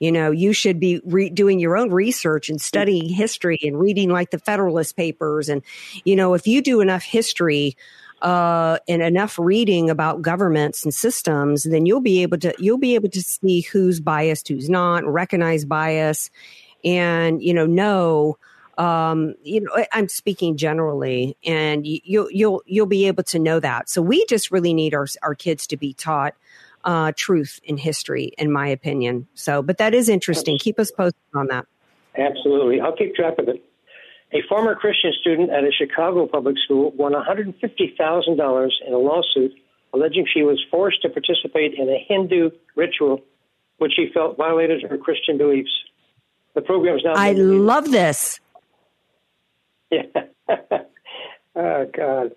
[0.00, 4.08] You know, you should be re- doing your own research and studying history and reading
[4.08, 5.62] like the Federalist Papers, and
[6.04, 7.76] you know, if you do enough history
[8.22, 12.94] uh, and enough reading about governments and systems, then you'll be able to you'll be
[12.94, 16.30] able to see who's biased, who's not, recognize bias,
[16.84, 18.38] and you know know
[18.80, 23.60] um, you know, I'm speaking generally, and you, will you'll you'll be able to know
[23.60, 23.90] that.
[23.90, 26.34] So we just really need our our kids to be taught
[26.84, 29.28] uh, truth in history, in my opinion.
[29.34, 30.58] So, but that is interesting.
[30.58, 31.66] Keep us posted on that.
[32.16, 33.62] Absolutely, I'll keep track of it.
[34.32, 39.52] A former Christian student at a Chicago public school won $150,000 in a lawsuit
[39.92, 43.22] alleging she was forced to participate in a Hindu ritual
[43.78, 45.70] which she felt violated her Christian beliefs.
[46.54, 47.14] The program is now.
[47.14, 48.40] I love this.
[49.92, 50.04] Yeah.
[51.56, 52.30] oh God.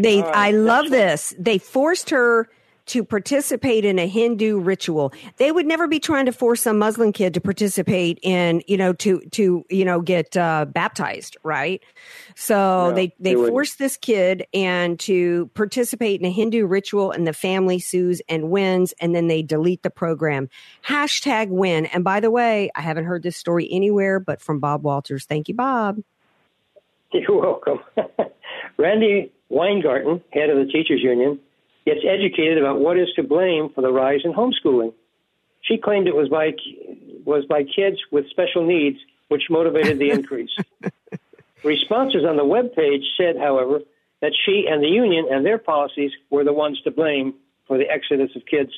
[0.00, 0.22] They.
[0.22, 0.34] Right.
[0.34, 1.34] I love this.
[1.38, 2.48] They forced her
[2.86, 5.12] to participate in a Hindu ritual.
[5.36, 8.92] They would never be trying to force a Muslim kid to participate in, you know,
[8.94, 11.82] to to you know get uh, baptized, right?
[12.34, 17.10] So no, they they, they forced this kid and to participate in a Hindu ritual,
[17.10, 20.48] and the family sues and wins, and then they delete the program.
[20.86, 21.86] Hashtag win.
[21.86, 25.24] And by the way, I haven't heard this story anywhere but from Bob Walters.
[25.24, 26.02] Thank you, Bob.
[27.12, 27.80] You're welcome.
[28.76, 31.38] Randi Weingarten, head of the Teachers Union,
[31.84, 34.92] gets educated about what is to blame for the rise in homeschooling.
[35.62, 36.52] She claimed it was by
[37.24, 40.54] was by kids with special needs which motivated the increase.
[41.64, 43.80] Responses on the web page said, however,
[44.20, 47.34] that she and the union and their policies were the ones to blame
[47.66, 48.70] for the exodus of kids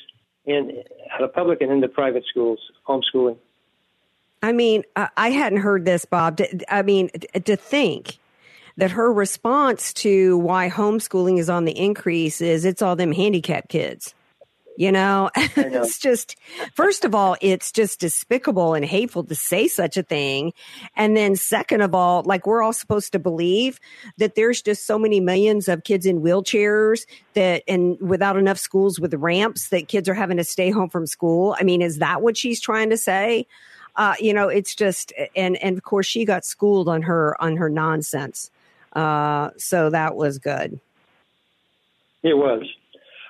[0.45, 3.37] in out of public and into private schools, homeschooling.
[4.41, 6.39] I mean, I hadn't heard this, Bob.
[6.69, 7.09] I mean,
[7.43, 8.17] to think
[8.77, 13.69] that her response to why homeschooling is on the increase is it's all them handicapped
[13.69, 14.13] kids.
[14.77, 15.47] You know, know.
[15.55, 16.35] it's just,
[16.75, 20.53] first of all, it's just despicable and hateful to say such a thing.
[20.95, 23.79] And then second of all, like we're all supposed to believe
[24.17, 28.99] that there's just so many millions of kids in wheelchairs that, and without enough schools
[28.99, 31.55] with ramps that kids are having to stay home from school.
[31.59, 33.47] I mean, is that what she's trying to say?
[33.95, 37.57] Uh, you know, it's just, and, and of course she got schooled on her, on
[37.57, 38.51] her nonsense.
[38.97, 40.79] Uh, so that was good.
[42.23, 42.63] It was.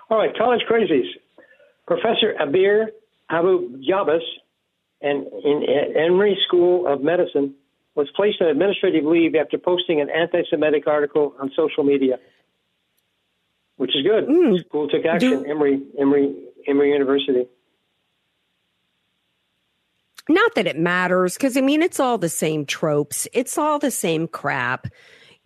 [0.09, 1.09] All right, college crazies.
[1.85, 2.87] Professor Abir
[3.29, 4.21] Abu Jabas
[5.01, 5.63] and in
[5.95, 7.53] Emory School of Medicine
[7.95, 12.17] was placed on administrative leave after posting an anti-Semitic article on social media,
[13.75, 14.25] which is good.
[14.25, 14.65] Mm.
[14.65, 15.43] School took action.
[15.43, 16.33] Do- Emory, Emory,
[16.65, 17.45] Emory University.
[20.29, 23.27] Not that it matters, because I mean, it's all the same tropes.
[23.33, 24.87] It's all the same crap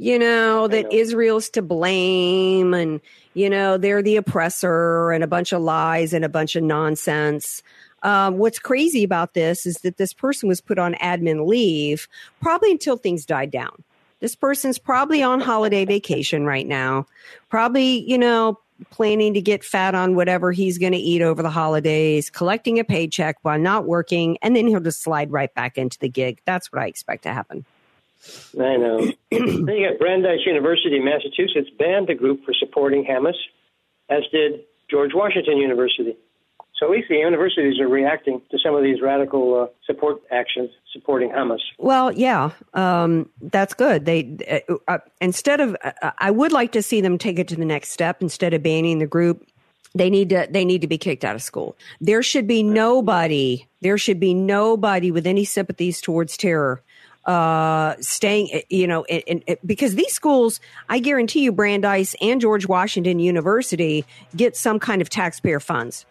[0.01, 0.89] you know, that know.
[0.91, 2.99] Israel's to blame and,
[3.35, 7.61] you know, they're the oppressor and a bunch of lies and a bunch of nonsense.
[8.01, 12.07] Um, what's crazy about this is that this person was put on admin leave
[12.41, 13.83] probably until things died down.
[14.21, 17.05] This person's probably on holiday vacation right now,
[17.49, 18.57] probably, you know,
[18.89, 22.83] planning to get fat on whatever he's going to eat over the holidays, collecting a
[22.83, 26.41] paycheck while not working, and then he'll just slide right back into the gig.
[26.45, 27.65] That's what I expect to happen.
[28.59, 28.99] I know.
[29.31, 33.35] then you got Brandeis University in Massachusetts banned the group for supporting Hamas,
[34.09, 36.15] as did George Washington University.
[36.81, 40.71] So at least the universities are reacting to some of these radical uh, support actions
[40.91, 41.59] supporting Hamas.
[41.77, 44.05] Well, yeah, um, that's good.
[44.05, 47.55] They uh, uh, instead of uh, I would like to see them take it to
[47.55, 48.21] the next step.
[48.21, 49.47] Instead of banning the group,
[49.93, 51.77] they need to they need to be kicked out of school.
[51.99, 53.67] There should be nobody.
[53.81, 56.81] There should be nobody with any sympathies towards terror
[57.25, 62.67] uh, staying, you know, in, in, because these schools, I guarantee you, Brandeis and George
[62.67, 64.05] Washington University
[64.35, 66.05] get some kind of taxpayer funds.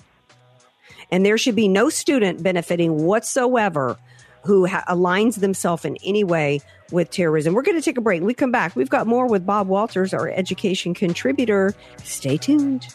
[1.10, 3.98] And there should be no student benefiting whatsoever
[4.44, 6.60] who ha- aligns themselves in any way
[6.92, 7.54] with terrorism.
[7.54, 8.22] We're going to take a break.
[8.22, 8.74] we come back.
[8.76, 11.74] We've got more with Bob Walters, our education contributor.
[12.04, 12.94] Stay tuned.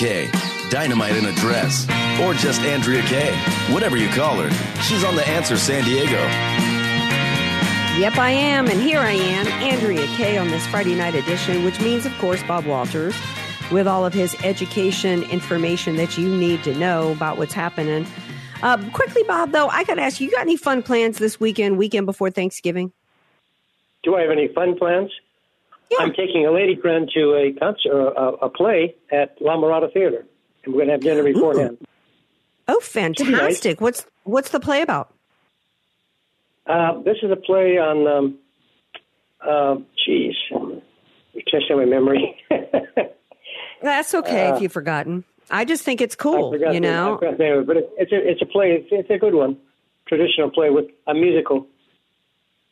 [0.00, 0.30] K.
[0.70, 1.86] Dynamite in a dress.
[2.22, 3.36] Or just Andrea Kaye.
[3.70, 4.50] Whatever you call her.
[4.80, 6.16] She's on The Answer San Diego.
[8.00, 8.66] Yep, I am.
[8.68, 10.38] And here I am, Andrea Kaye.
[10.38, 13.14] on this Friday night edition, which means, of course, Bob Walters
[13.70, 18.06] with all of his education information that you need to know about what's happening.
[18.62, 21.38] Uh, quickly, Bob, though, I got to ask you, you got any fun plans this
[21.38, 22.90] weekend, weekend before Thanksgiving?
[24.02, 25.10] Do I have any fun plans?
[25.90, 25.98] Yeah.
[26.00, 30.24] I'm taking a lady friend to a concert, a, a play at La Mirada Theater.
[30.64, 31.78] and we're going to have dinner beforehand.
[32.68, 33.80] Oh, fantastic!
[33.80, 35.12] What's what's the play about?
[36.66, 38.06] Uh, this is a play on.
[38.06, 38.38] Um,
[39.44, 39.76] uh,
[40.06, 40.80] geez, you're
[41.48, 42.36] testing my memory.
[43.82, 45.24] That's okay Uh, if you've forgotten.
[45.50, 47.18] I just think it's cool, you know.
[47.20, 48.72] the name of it, but it, it's a it's a play.
[48.72, 49.56] It's, it's a good one,
[50.06, 51.66] traditional play with a musical.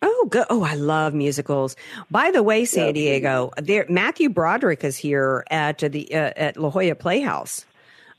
[0.01, 0.46] Oh, good.
[0.49, 1.74] Oh, I love musicals.
[2.11, 6.70] By the way, San Diego, there Matthew Broderick is here at the uh, at La
[6.70, 7.66] Jolla Playhouse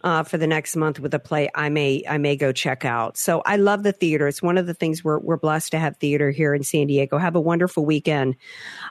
[0.04, 3.18] uh, for the next month with a play I may I may go check out.
[3.18, 4.28] So I love the theater.
[4.28, 7.18] It's one of the things we're we're blessed to have theater here in San Diego.
[7.18, 8.36] Have a wonderful weekend.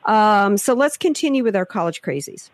[0.04, 2.48] Um, so let's continue with our college crazies.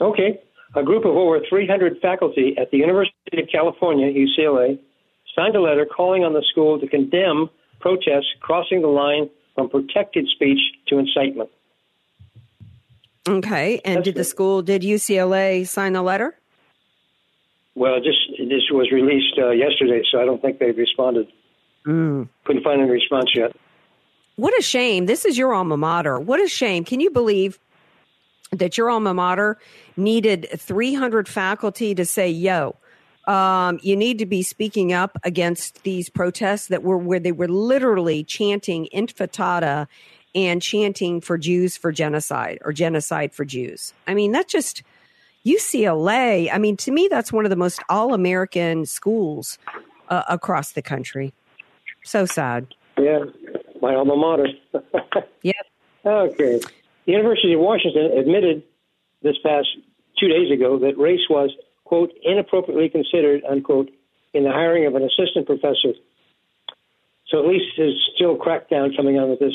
[0.00, 0.40] Okay.
[0.74, 4.78] A group of over 300 faculty at the University of California, UCLA,
[5.34, 7.48] signed a letter calling on the school to condemn
[7.80, 11.50] protests crossing the line from protected speech to incitement.
[13.28, 16.38] Okay, and did the school did UCLA sign the letter?
[17.74, 21.26] Well, just this was released uh, yesterday, so I don't think they've responded.
[21.84, 22.28] Mm.
[22.44, 23.56] Couldn't find any response yet.
[24.36, 25.06] What a shame.
[25.06, 26.20] This is your alma mater.
[26.20, 26.84] What a shame.
[26.84, 27.58] Can you believe
[28.52, 29.58] that your alma mater
[29.96, 32.76] needed 300 faculty to say, yo,
[33.26, 37.48] um, you need to be speaking up against these protests that were where they were
[37.48, 39.88] literally chanting intifada
[40.34, 43.94] and chanting for Jews for genocide or genocide for Jews.
[44.06, 44.82] I mean, that just
[45.44, 46.50] UCLA.
[46.52, 49.58] I mean, to me, that's one of the most all American schools
[50.08, 51.32] uh, across the country.
[52.04, 52.74] So sad.
[52.98, 53.24] Yeah,
[53.80, 54.48] my alma mater.
[55.42, 55.54] yep.
[56.04, 56.60] Okay.
[57.06, 58.62] The University of Washington admitted
[59.22, 59.68] this past
[60.18, 61.50] two days ago that race was,
[61.86, 63.90] quote, inappropriately considered, unquote,
[64.34, 65.94] in the hiring of an assistant professor.
[67.28, 69.54] So at least there's still crackdown coming on with this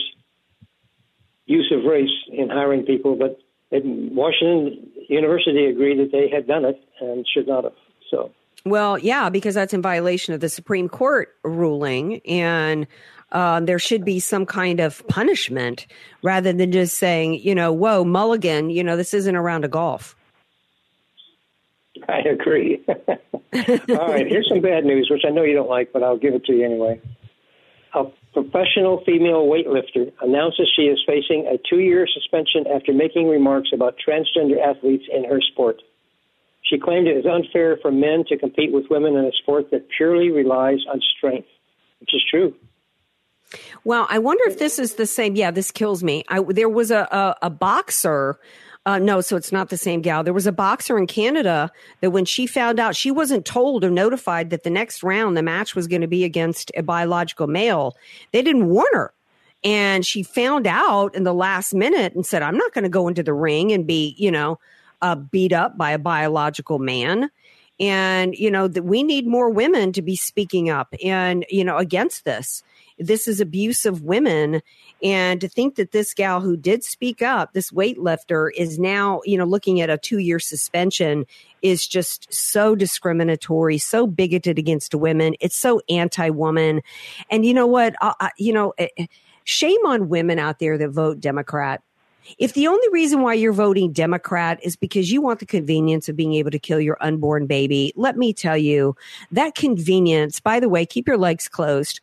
[1.46, 3.38] use of race in hiring people, but
[3.72, 7.74] Washington University agreed that they had done it and should not have.
[8.10, 8.32] So
[8.66, 12.88] Well, yeah, because that's in violation of the Supreme Court ruling, and
[13.32, 15.88] uh, there should be some kind of punishment
[16.24, 19.66] rather than just saying, you know, whoa, Mulligan, you know, this isn't around a round
[19.66, 20.16] of golf.
[22.12, 22.84] I agree.
[22.88, 26.34] All right, here's some bad news, which I know you don't like, but I'll give
[26.34, 27.01] it to you anyway.
[27.93, 33.70] A professional female weightlifter announces she is facing a two year suspension after making remarks
[33.74, 35.82] about transgender athletes in her sport.
[36.64, 39.88] She claimed it is unfair for men to compete with women in a sport that
[39.95, 41.47] purely relies on strength,
[41.99, 42.53] which is true.
[43.84, 45.36] Well, I wonder if this is the same.
[45.36, 46.24] Yeah, this kills me.
[46.30, 48.39] I, there was a, a, a boxer.
[48.86, 50.24] Uh, no, so it's not the same gal.
[50.24, 53.92] There was a boxer in Canada that when she found out, she wasn't told or
[53.92, 57.96] notified that the next round the match was going to be against a biological male.
[58.32, 59.14] They didn't warn her.
[59.64, 63.08] And she found out in the last minute and said, I'm not going to go
[63.08, 64.60] into the ring and be, you know,
[65.04, 67.30] uh, beat up by a biological man.
[67.80, 71.78] And, you know, that we need more women to be speaking up and, you know,
[71.78, 72.64] against this.
[73.02, 74.62] This is abuse of women.
[75.02, 79.38] And to think that this gal who did speak up, this weightlifter, is now, you
[79.38, 81.26] know, looking at a two year suspension
[81.62, 85.36] is just so discriminatory, so bigoted against women.
[85.39, 86.82] It's so anti woman.
[87.30, 87.95] And you know what?
[88.02, 89.08] I, I, you know, eh, eh,
[89.43, 91.82] shame on women out there that vote Democrat.
[92.38, 96.16] If the only reason why you're voting Democrat is because you want the convenience of
[96.16, 98.95] being able to kill your unborn baby, let me tell you
[99.32, 101.99] that convenience, by the way, keep your legs closed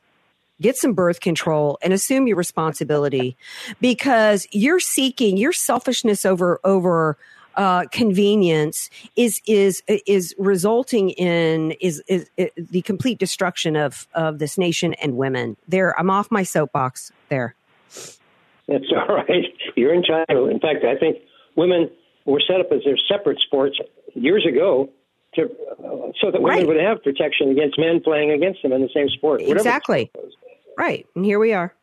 [0.61, 3.37] get some birth control and assume your responsibility
[3.81, 7.17] because you're seeking your selfishness over over
[7.57, 14.39] uh, convenience is is is resulting in is, is, is the complete destruction of of
[14.39, 15.57] this nation and women.
[15.67, 17.11] There, I'm off my soapbox.
[17.29, 17.55] There.
[18.69, 19.45] That's all right.
[19.77, 20.51] You're entitled.
[20.51, 21.19] In fact, I think
[21.57, 21.91] women
[22.27, 23.77] were set up as their separate sports
[24.15, 24.91] years ago
[25.35, 26.67] to uh, so that women Right.
[26.67, 29.41] would have protection against men playing against them in the same sport.
[29.41, 30.11] whatever the Exactly.
[30.79, 31.07] Right.
[31.17, 31.75] And here we are.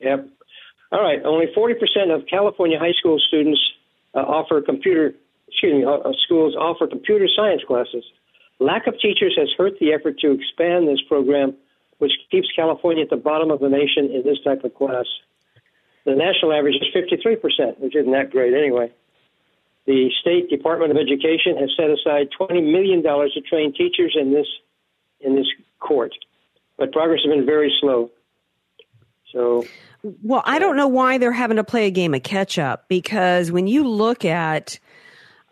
[0.00, 0.28] Yep.
[0.90, 1.22] All right.
[1.24, 1.76] Only 40%
[2.14, 3.60] of California high school students
[4.14, 5.14] uh, offer computer,
[5.46, 8.02] excuse me, uh, uh, schools offer computer science classes.
[8.58, 11.54] Lack of teachers has hurt the effort to expand this program,
[11.98, 15.06] which keeps California at the bottom of the nation in this type of class.
[16.04, 18.90] The national average is 53%, which isn't that great anyway.
[19.86, 24.46] The State Department of Education has set aside $20 million to train teachers in this
[25.20, 25.46] in this
[25.78, 26.12] court,
[26.82, 28.10] but progress has been very slow.
[29.32, 29.64] So
[30.02, 33.52] Well, I don't know why they're having to play a game of catch up because
[33.52, 34.80] when you look at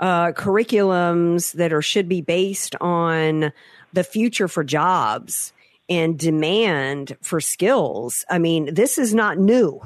[0.00, 3.52] uh, curriculums that are should be based on
[3.92, 5.52] the future for jobs
[5.88, 8.24] and demand for skills.
[8.30, 9.80] I mean, this is not new,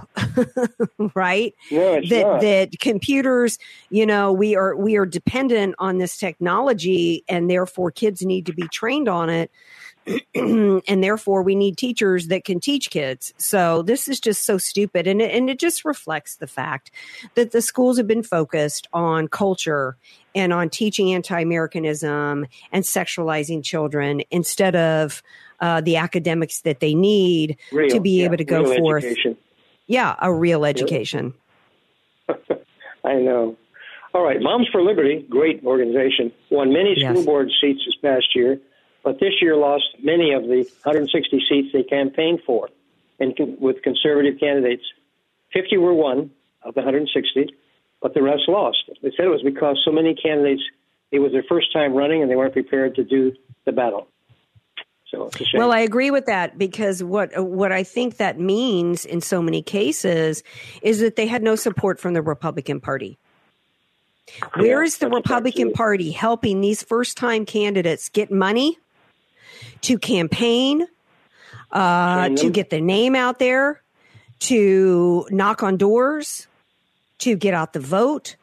[1.15, 1.55] right?
[1.71, 2.41] No, that not.
[2.43, 3.59] that computers,
[3.91, 8.53] you know, we are we are dependent on this technology, and therefore kids need to
[8.53, 9.51] be trained on it.
[10.35, 13.33] and therefore we need teachers that can teach kids.
[13.39, 15.07] So this is just so stupid.
[15.07, 16.91] And it, and it just reflects the fact
[17.35, 19.97] that the schools have been focused on culture
[20.35, 25.23] and on teaching anti-Americanism and sexualizing children instead of
[25.61, 29.05] uh, the academics that they need Real, to be yeah, able to go forth.
[29.05, 29.37] education.
[29.87, 31.35] Yeah, a real education.
[33.05, 33.57] I know.
[34.13, 37.11] All right, Moms for Liberty, great organization, won many Yes.
[37.11, 38.61] school board seats this past year,
[39.05, 42.71] but this year lost many of the 160 seats they campaigned for,
[43.21, 44.83] and con- with conservative candidates.
[45.53, 46.31] 50 were won
[46.63, 47.55] of the 160,
[48.01, 48.79] but the rest lost.
[49.03, 50.63] They said it was because so many candidates,
[51.13, 53.33] it was their first time running and they weren't prepared to do
[53.67, 54.09] the battle.
[55.11, 55.59] So it's a shame.
[55.59, 59.63] Well, I agree with that because what what I think that means in so many
[59.63, 60.43] cases
[60.83, 63.19] is that they had no support from the Republican Party.
[64.57, 68.79] Where is the Republican Party helping these first time candidates get money
[69.85, 70.87] to campaign,
[71.71, 73.83] uh, to get their name out there,
[74.41, 76.47] to knock on doors,
[77.19, 78.37] to get out the vote?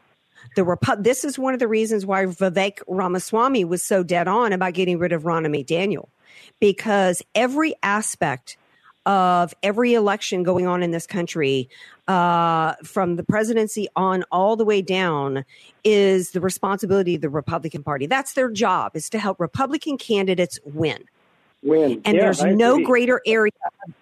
[0.56, 4.54] The Repu- this is one of the reasons why Vivek Ramaswamy was so dead on
[4.54, 6.10] about getting rid of Ronna McDaniel,
[6.60, 8.58] because every aspect
[9.08, 11.70] of every election going on in this country,
[12.08, 15.44] uh, from the presidency on all the way down,
[15.84, 18.06] is the responsibility of the Republican Party.
[18.06, 21.06] That's their job: is to help Republican candidates win.
[21.64, 22.02] Win.
[22.06, 22.86] And Yeah, there's I no agree.
[22.86, 23.52] greater area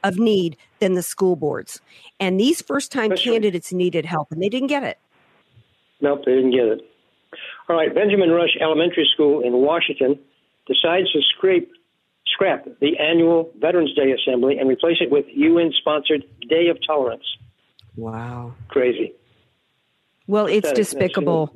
[0.04, 1.82] of need than the school boards.
[2.20, 4.98] And these first time candidates needed help, and they didn't get it.
[6.02, 6.82] Nope, they didn't get it.
[7.68, 10.18] All right, Benjamin Rush Elementary School in Washington
[10.68, 11.70] decides to scrape,
[12.28, 17.24] scrap the annual Veterans Day Assembly and replace it with UN-sponsored Day of Tolerance.
[17.98, 18.54] Wow.
[18.70, 19.14] Crazy.
[20.28, 20.76] Well, it's Pathetic.
[20.76, 21.54] despicable.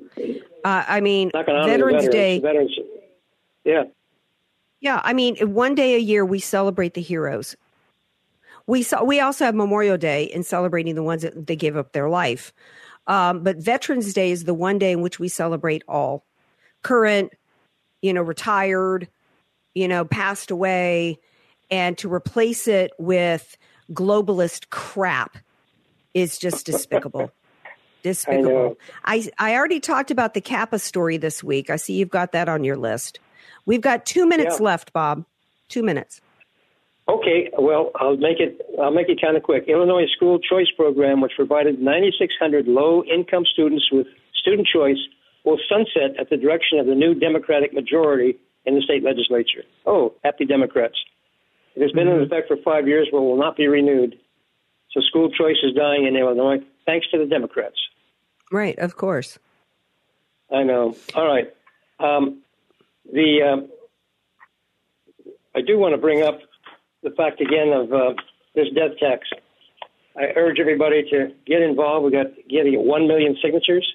[0.66, 2.14] Uh, I mean, Not gonna honor the Veterans veterans.
[2.14, 2.40] Day.
[2.40, 2.80] Veterans.
[3.64, 3.84] Yeah.
[4.84, 7.56] Yeah, I mean, one day a year we celebrate the heroes.
[8.68, 11.94] We saw, we also have Memorial Day in celebrating the ones that they gave up
[11.94, 12.52] their life.
[13.08, 16.26] Um, but Veterans Day is the one day in which we celebrate all
[16.82, 17.32] current,
[18.02, 19.08] you know, retired,
[19.74, 21.18] you know, passed away,
[21.72, 23.56] and to replace it with
[23.94, 25.38] globalist crap
[26.14, 27.32] is just despicable.
[28.04, 28.52] Despicable.
[28.52, 28.78] know.
[29.06, 31.70] I, I already talked about the Kappa story this week.
[31.70, 33.22] I see you've got that on your list.
[33.66, 34.66] We've got two minutes Yeah.
[34.66, 35.26] left, Bob.
[35.70, 36.22] Two minutes.
[37.08, 38.62] Okay, well, I'll make it.
[38.82, 39.66] I'll make it kind of quick.
[39.68, 45.00] Illinois School Choice Program, which provided 9,600 low-income students with student choice,
[45.44, 49.64] will sunset at the direction of the new Democratic majority in the state legislature.
[49.86, 50.96] Oh, happy Democrats!
[51.76, 54.18] It has been in effect for five years, but will not be renewed.
[54.92, 57.76] So school choice is dying in Illinois, thanks to the Democrats.
[58.52, 59.40] Right, of course.
[60.52, 60.96] I know.
[61.16, 61.52] All right.
[62.00, 62.44] Um,
[63.12, 63.70] the um,
[65.56, 66.40] I do want to bring up
[67.04, 68.14] the fact again of uh,
[68.56, 69.28] this death tax.
[70.16, 72.06] I urge everybody to get involved.
[72.06, 73.88] We got getting one million signatures,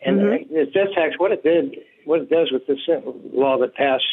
[0.00, 0.18] and
[0.50, 1.18] this death tax.
[1.18, 2.78] What it did, what it does with this
[3.32, 4.04] law that passed,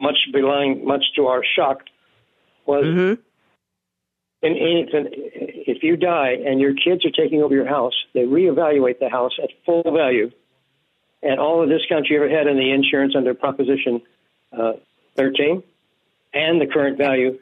[0.00, 1.82] much belying, much to our shock,
[2.66, 2.84] was
[4.44, 8.98] in, in, if you die and your kids are taking over your house, they reevaluate
[8.98, 10.30] the house at full value,
[11.24, 14.02] and all the discounts you ever had in the insurance under Proposition
[14.52, 14.74] uh,
[15.16, 15.62] 13
[16.34, 17.38] and the current value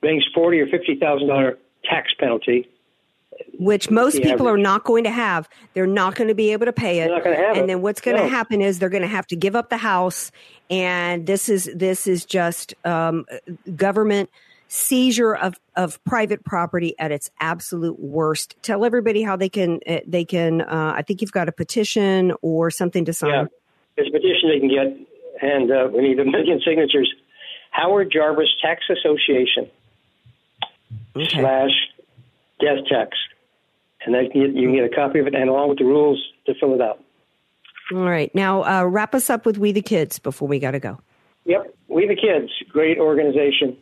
[0.00, 2.68] brings forty or fifty thousand dollar tax penalty.
[3.58, 5.48] Which most people are not going to have.
[5.72, 7.06] They're not going to be able to pay it.
[7.06, 7.66] They're not gonna have and it.
[7.66, 10.30] then what's going to happen is they're going to have to give up the house.
[10.70, 13.26] And this is this is just um,
[13.74, 14.30] government
[14.74, 18.56] seizure of, of private property at its absolute worst.
[18.62, 20.62] Tell everybody how they can uh, they can.
[20.62, 23.30] Uh, I think you've got a petition or something to sign.
[23.30, 23.44] Yeah,
[23.96, 27.12] there's a petition they can get, and uh, we need a million signatures.
[27.70, 29.70] Howard Jarvis Tax Association
[31.28, 31.70] slash
[32.60, 33.16] death tax,
[34.04, 36.54] and get, you can get a copy of it and along with the rules to
[36.58, 37.00] fill it out.
[37.92, 40.80] All right, now uh, wrap us up with We the Kids before we got to
[40.80, 40.98] go.
[41.44, 43.76] Yep, We the Kids, great organization.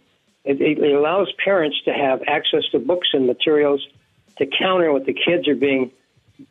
[0.45, 3.87] It, it, allows parents to have access to books and materials
[4.39, 5.93] to counter what the kids are being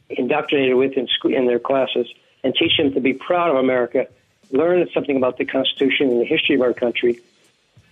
[0.09, 2.07] indoctrinated with in, school, in their classes
[2.43, 4.07] and teach them to be proud of America,
[4.51, 7.19] learn something about the Constitution and the history of our country.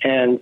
[0.01, 0.39] And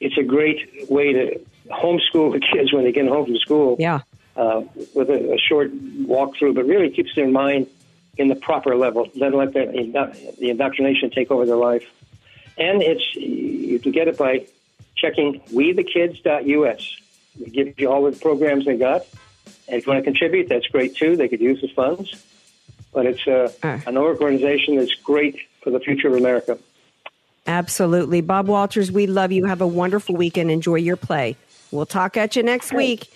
[0.00, 1.40] it's a great way to
[1.70, 3.76] homeschool the kids when they get home from school.
[3.78, 4.00] Yeah.
[4.36, 4.62] Uh,
[4.94, 7.68] with a, a short walkthrough, but really keeps their mind
[8.16, 9.06] in the proper level.
[9.16, 11.84] Doesn't let their, the indoctrination take over their life.
[12.58, 14.46] And it's you can get it by
[14.96, 17.00] checking wethekids.us.
[17.38, 19.06] They give you all the programs they got.
[19.66, 21.16] And if you want to contribute, that's great too.
[21.16, 22.22] They could use the funds.
[22.92, 23.50] But it's uh,
[23.86, 26.58] an organization that's great for the future of America.
[27.46, 28.20] Absolutely.
[28.20, 29.44] Bob Walters, we love you.
[29.46, 30.50] Have a wonderful weekend.
[30.50, 31.36] Enjoy your play.
[31.70, 33.10] We'll talk at you next week.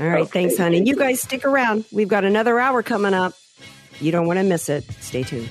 [0.00, 0.22] All right.
[0.22, 0.78] Okay, thanks, honey.
[0.78, 0.96] thank you.
[0.96, 1.84] guys stick around.
[1.92, 3.34] We've got another hour coming up.
[4.00, 4.84] You don't want to miss it.
[5.00, 5.50] Stay tuned.